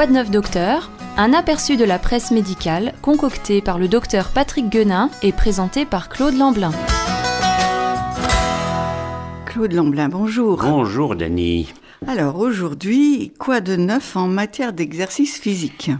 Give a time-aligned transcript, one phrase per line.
[0.00, 0.90] Quoi de neuf docteur?
[1.18, 6.08] Un aperçu de la presse médicale concocté par le docteur Patrick Guenin et présenté par
[6.08, 6.70] Claude Lamblin.
[9.44, 10.62] Claude Lamblin, bonjour.
[10.62, 11.74] Bonjour Dany.
[12.06, 15.90] Alors aujourd'hui, quoi de neuf en matière d'exercice physique?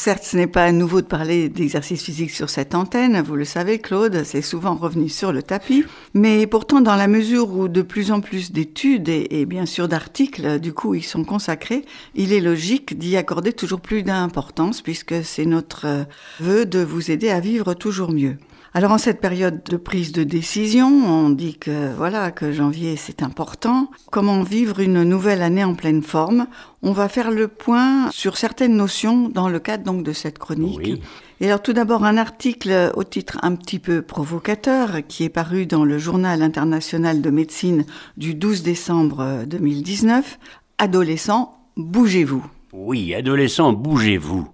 [0.00, 3.80] Certes, ce n'est pas nouveau de parler d'exercice physique sur cette antenne, vous le savez
[3.80, 5.84] Claude, c'est souvent revenu sur le tapis,
[6.14, 10.60] mais pourtant dans la mesure où de plus en plus d'études et, bien sûr d'articles
[10.60, 11.84] du coup y sont consacrés,
[12.14, 16.04] il est logique d'y accorder toujours plus d'importance puisque c'est notre euh,
[16.38, 18.36] vœu de vous aider à vivre toujours mieux.
[18.74, 23.22] Alors en cette période de prise de décision, on dit que voilà que janvier c'est
[23.22, 23.90] important.
[24.10, 26.46] Comment vivre une nouvelle année en pleine forme?
[26.82, 31.02] On va faire le point sur certaines notions dans le cadre donc de cette chronique.
[31.40, 35.64] Et alors tout d'abord un article au titre un petit peu provocateur qui est paru
[35.64, 40.38] dans le Journal international de médecine du 12 décembre 2019.
[40.76, 42.44] Adolescents, bougez-vous.
[42.72, 44.46] Oui, adolescents, bougez-vous.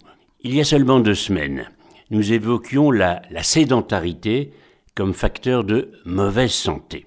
[0.43, 1.65] Il y a seulement deux semaines,
[2.11, 4.53] nous évoquions la, sédentarité
[4.95, 7.05] comme facteur de mauvaise santé.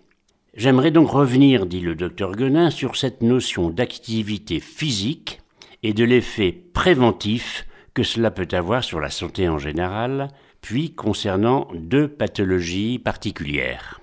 [0.53, 5.39] J'aimerais donc revenir, dit le docteur Guenin, sur cette notion d'activité physique
[5.83, 10.29] et de l'effet préventif que cela peut avoir sur la santé en général,
[10.61, 14.01] puis concernant deux pathologies particulières.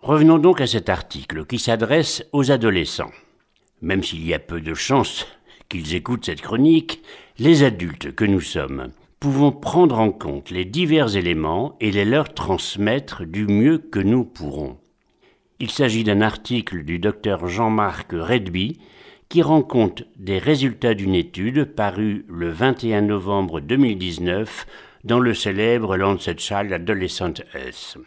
[0.00, 3.10] Revenons donc à cet article qui s'adresse aux adolescents.
[3.82, 5.26] Même s'il y a peu de chances
[5.68, 7.02] qu'ils écoutent cette chronique,
[7.38, 12.34] les adultes que nous sommes pouvons prendre en compte les divers éléments et les leur
[12.34, 14.78] transmettre du mieux que nous pourrons.
[15.58, 18.78] Il s'agit d'un article du docteur Jean-Marc Redby
[19.28, 24.66] qui rend compte des résultats d'une étude parue le 21 novembre 2019
[25.04, 27.98] dans le célèbre Lancet Child Adolescent Health.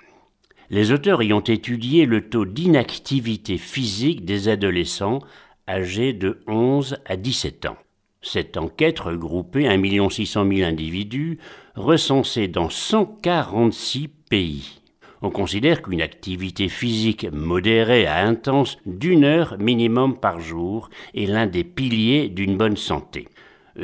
[0.69, 5.19] Les auteurs y ont étudié le taux d'inactivité physique des adolescents
[5.67, 7.77] âgés de 11 à 17 ans.
[8.21, 11.39] Cette enquête regroupait 1 600 000 individus
[11.75, 14.81] recensés dans 146 pays.
[15.21, 21.45] On considère qu'une activité physique modérée à intense d'une heure minimum par jour est l'un
[21.45, 23.27] des piliers d'une bonne santé.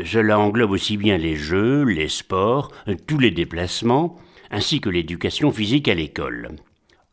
[0.03, 2.71] Cela englobe aussi bien les jeux, les sports,
[3.07, 4.17] tous les déplacements,
[4.51, 6.49] ainsi que l'éducation physique à l'école.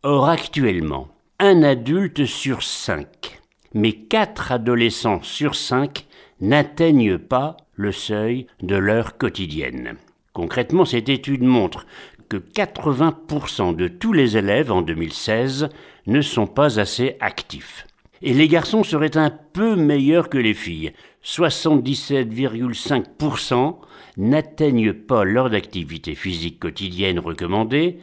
[0.03, 3.41] Or actuellement, un adulte sur cinq,
[3.75, 6.07] mais quatre adolescents sur cinq
[6.43, 9.97] n'atteignent pas le seuil de l'heure quotidienne.
[10.35, 11.87] Concrètement, cette étude montre
[12.29, 15.71] que 80% de tous les élèves en 2016
[16.07, 17.87] ne sont pas assez actifs.
[18.23, 20.93] Et les garçons seraient un peu meilleurs que les filles.
[21.25, 23.77] 77,5%
[24.17, 27.99] n'atteignent pas l'heure d'activité physique quotidienne recommandée,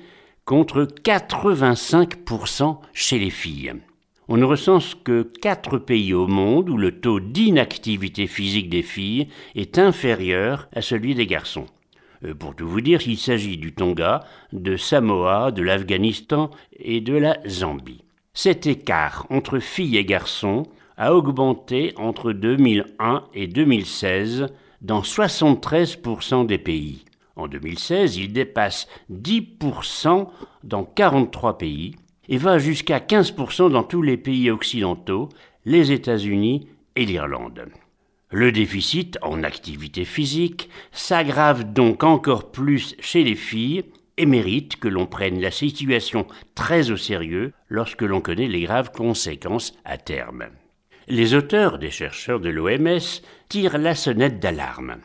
[0.45, 3.73] contre 85% chez les filles
[4.29, 9.28] on ne recense que quatre pays au monde où le taux d'inactivité physique des filles
[9.56, 11.66] est inférieur à celui des garçons.
[12.23, 14.23] Euh, pour tout vous dire, il s'agit du Tonga,
[14.53, 18.03] de Samoa, de l'Afghanistan et de la Zambie.
[18.35, 20.63] Cet écart entre filles et garçons
[20.96, 24.46] a augmenté entre 2001 et 2016
[24.81, 27.03] dans 73% des pays.
[27.35, 30.28] En 2016, il dépasse 10%
[30.63, 31.96] dans 43 pays
[32.29, 35.29] et va jusqu'à 15% dans tous les pays occidentaux,
[35.66, 37.66] les États-Unis et l'Irlande.
[38.31, 43.84] Le déficit en activité physique s'aggrave donc encore plus chez les filles
[44.17, 48.91] et mérite que l'on prenne la situation très au sérieux lorsque l'on connaît les graves
[48.91, 50.46] conséquences à terme.
[51.07, 53.00] Les auteurs des chercheurs de l'OMS
[53.47, 54.97] tirent la sonnette d'alarme.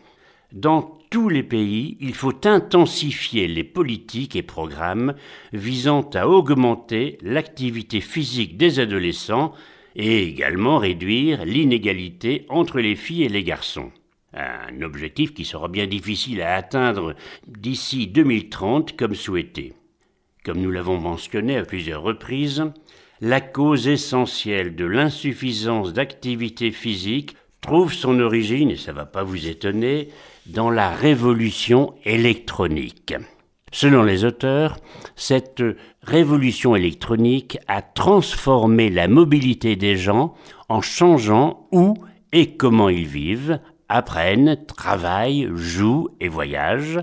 [0.53, 5.15] Dans tous les pays, il faut intensifier les politiques et programmes
[5.53, 9.53] visant à augmenter l'activité physique des adolescents
[9.95, 13.93] et également réduire l'inégalité entre les filles et les garçons.
[14.33, 17.15] Un objectif qui sera bien difficile à atteindre
[17.47, 19.75] d'ici 2030 comme souhaité.
[20.45, 22.65] Comme nous l'avons mentionné à plusieurs reprises,
[23.21, 29.23] la cause essentielle de l'insuffisance d'activité physique trouve son origine, et ça ne va pas
[29.23, 30.09] vous étonner,
[30.46, 33.14] dans la révolution électronique.
[33.73, 34.79] Selon les auteurs,
[35.17, 35.62] cette
[36.02, 40.35] révolution électronique a transformé la mobilité des gens
[40.69, 41.94] en changeant où
[42.32, 43.58] et comment ils vivent,
[43.88, 47.00] apprennent, travaillent, jouent et voyagent,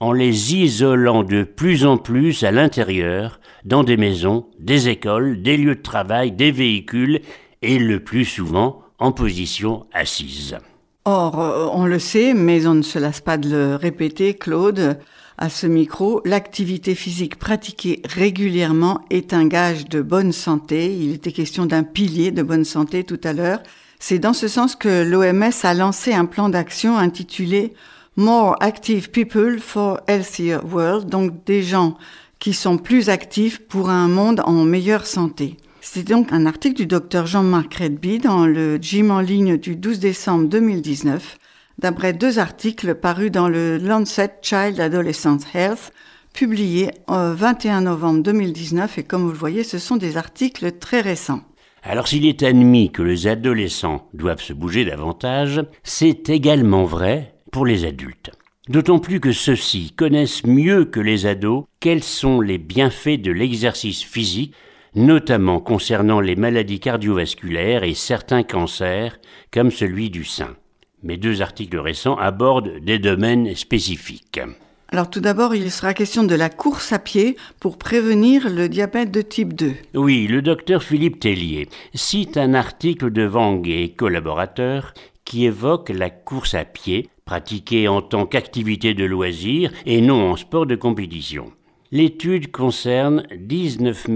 [0.00, 5.56] en les isolant de plus en plus à l'intérieur, dans des maisons, des écoles, des
[5.56, 7.20] lieux de travail, des véhicules,
[7.62, 10.58] et le plus souvent en position assise.
[11.06, 14.98] Or, euh, on le sait, mais on ne se lasse pas de le répéter, Claude,
[15.36, 20.94] à ce micro, l'activité physique pratiquée régulièrement est un gage de bonne santé.
[20.94, 23.60] Il était question d'un pilier de bonne santé tout à l'heure.
[23.98, 27.74] C'est dans ce sens que l'OMS a lancé un plan d'action intitulé
[28.16, 31.98] More Active People for Healthier World, donc des gens
[32.38, 35.56] qui sont plus actifs pour un monde en meilleure santé.
[35.86, 40.00] C'est donc un article du docteur Jean-Marc Redby dans le gym en ligne du 12
[40.00, 41.36] décembre 2019,
[41.78, 45.92] d'après deux articles parus dans le Lancet Child Adolescent Health,
[46.32, 51.02] publiés le 21 novembre 2019, et comme vous le voyez, ce sont des articles très
[51.02, 51.42] récents.
[51.82, 57.66] Alors s'il est admis que les adolescents doivent se bouger davantage, c'est également vrai pour
[57.66, 58.30] les adultes.
[58.70, 64.02] D'autant plus que ceux-ci connaissent mieux que les ados quels sont les bienfaits de l'exercice
[64.02, 64.54] physique,
[64.94, 69.18] notamment concernant les maladies cardiovasculaires et certains cancers,
[69.50, 70.56] comme celui du sein.
[71.02, 74.40] Mes deux articles récents abordent des domaines spécifiques.
[74.88, 79.10] Alors tout d'abord, il sera question de la course à pied pour prévenir le diabète
[79.10, 79.74] de type 2.
[79.94, 84.94] Oui, le docteur Philippe Tellier cite un article de Wang et collaborateurs
[85.24, 90.36] qui évoque la course à pied pratiquée en tant qu'activité de loisir et non en
[90.36, 91.52] sport de compétition.
[91.92, 94.06] L'étude concerne 19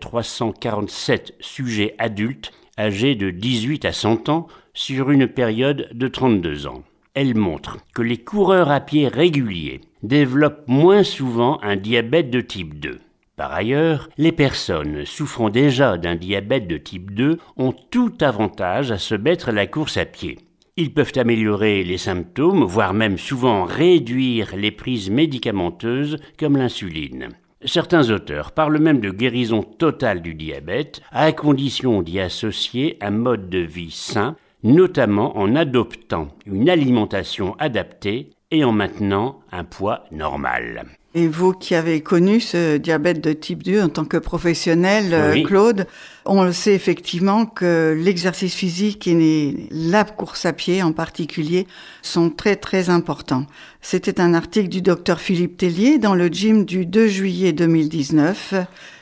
[0.00, 6.82] 347 sujets adultes âgés de 18 à 100 ans sur une période de 32 ans.
[7.14, 12.78] Elle montre que les coureurs à pied réguliers développent moins souvent un diabète de type
[12.78, 13.00] 2.
[13.36, 18.98] Par ailleurs, les personnes souffrant déjà d'un diabète de type 2 ont tout avantage à
[18.98, 20.38] se mettre à la course à pied.
[20.80, 27.30] Ils peuvent améliorer les symptômes, voire même souvent réduire les prises médicamenteuses comme l'insuline.
[27.64, 33.50] Certains auteurs parlent même de guérison totale du diabète, à condition d'y associer un mode
[33.50, 40.84] de vie sain, notamment en adoptant une alimentation adaptée et en maintenant un poids normal.
[41.18, 45.42] Et vous qui avez connu ce diabète de type 2 en tant que professionnel, euh,
[45.42, 45.88] Claude,
[46.24, 51.66] on le sait effectivement que l'exercice physique et la course à pied en particulier
[52.02, 53.46] sont très très importants.
[53.82, 58.54] C'était un article du docteur Philippe Tellier dans le gym du 2 juillet 2019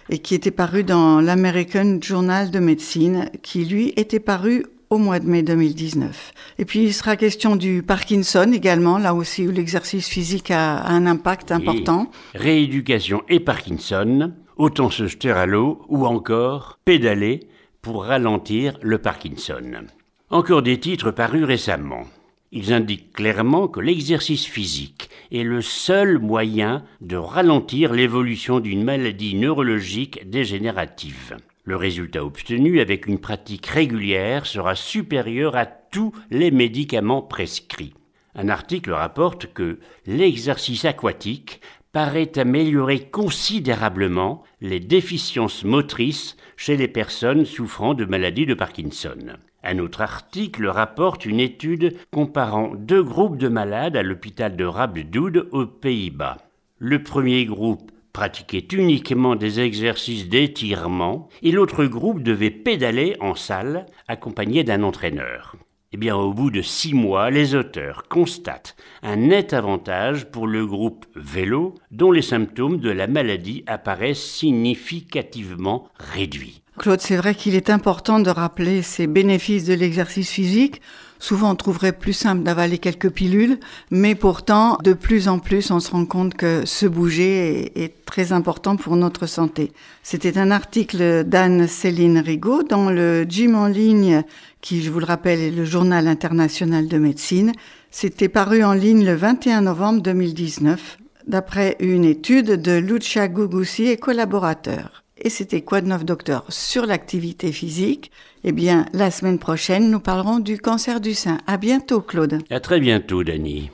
[0.09, 5.19] et qui était paru dans l'American Journal de Médecine, qui lui était paru au mois
[5.19, 6.33] de mai 2019.
[6.59, 11.06] Et puis il sera question du Parkinson également, là aussi où l'exercice physique a un
[11.06, 12.11] impact important.
[12.35, 17.41] rééducation et Parkinson, autant se jeter à l'eau ou encore pédaler
[17.83, 19.87] pour ralentir le Parkinson.
[20.31, 22.05] Encore des titres parus récemment.
[22.53, 29.35] Ils indiquent clairement que l'exercice physique est le seul moyen de ralentir l'évolution d'une maladie
[29.35, 31.37] neurologique dégénérative.
[31.69, 37.93] Le résultat obtenu avec une pratique régulière sera supérieur à tous les médicaments prescrits.
[38.37, 41.61] Un article rapporte que l'exercice aquatique
[41.91, 49.19] paraît améliorer considérablement les déficiences motrices chez les personnes souffrant de maladie de Parkinson.
[49.65, 55.49] Un autre article rapporte une étude comparant deux groupes de malades à l'hôpital de Rabdoud
[55.51, 56.37] aux Pays-Bas.
[56.79, 63.85] Le premier groupe pratiquait uniquement des exercices d'étirement et l'autre groupe devait pédaler en salle
[64.09, 65.55] accompagné d'un entraîneur.
[65.93, 70.65] Eh bien, au bout de six mois, les auteurs constatent un net avantage pour le
[70.65, 76.63] groupe vélo, dont les symptômes de la maladie apparaissent significativement réduits.
[76.78, 80.81] Claude, c'est vrai qu'il est important de rappeler ces bénéfices de l'exercice physique
[81.19, 83.58] Souvent, on trouverait plus simple d'avaler quelques pilules,
[83.91, 88.32] mais pourtant, de plus en plus, on se rend compte que se bouger est, très
[88.32, 89.72] important pour notre santé.
[90.03, 94.22] C'était un article d'Anne-Céline Rigaud dans le Gym en ligne,
[94.60, 97.53] qui, je vous le rappelle, est le journal international de médecine.
[97.91, 103.96] C'était paru en ligne le 21 novembre 2019, d'après une étude de Lucia Gugusi et
[103.96, 105.06] collaborateurs.
[105.19, 106.44] Et c'était quoi de neuf docteur?
[106.51, 108.11] Sur l'activité physique
[108.44, 111.39] Eh bien, la semaine prochaine, nous parlerons du cancer du sein.
[111.46, 112.41] À bientôt, Claude.
[112.51, 113.70] À très bientôt, Dany.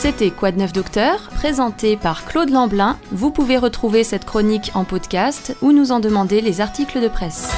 [0.00, 2.96] C'était Quoi de neuf docteur, présenté par Claude Lamblin.
[3.10, 7.50] Vous pouvez retrouver cette chronique en podcast ou nous en demander les articles de presse.